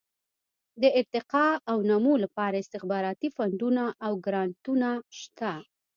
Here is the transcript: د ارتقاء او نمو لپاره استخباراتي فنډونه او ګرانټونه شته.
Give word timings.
د 0.81 0.83
ارتقاء 0.99 1.53
او 1.71 1.77
نمو 1.89 2.13
لپاره 2.23 2.61
استخباراتي 2.63 3.27
فنډونه 3.35 3.83
او 4.05 4.13
ګرانټونه 4.25 4.89
شته. 5.19 5.51